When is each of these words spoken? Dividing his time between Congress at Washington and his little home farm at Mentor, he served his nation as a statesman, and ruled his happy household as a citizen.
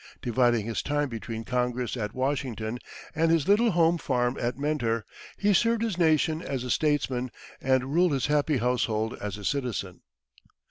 Dividing 0.23 0.65
his 0.65 0.81
time 0.81 1.09
between 1.09 1.43
Congress 1.45 1.95
at 1.95 2.15
Washington 2.15 2.79
and 3.13 3.29
his 3.29 3.47
little 3.47 3.69
home 3.69 3.99
farm 3.99 4.35
at 4.39 4.57
Mentor, 4.57 5.05
he 5.37 5.53
served 5.53 5.83
his 5.83 5.95
nation 5.99 6.41
as 6.41 6.63
a 6.63 6.71
statesman, 6.71 7.29
and 7.61 7.93
ruled 7.93 8.13
his 8.13 8.25
happy 8.25 8.57
household 8.57 9.15
as 9.21 9.37
a 9.37 9.45
citizen. 9.45 10.01